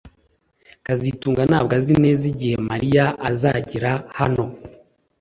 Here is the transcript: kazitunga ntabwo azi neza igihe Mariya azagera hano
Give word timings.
kazitunga 0.85 1.41
ntabwo 1.49 1.71
azi 1.79 1.93
neza 2.03 2.23
igihe 2.31 2.55
Mariya 2.69 3.05
azagera 3.29 3.91
hano 4.19 4.43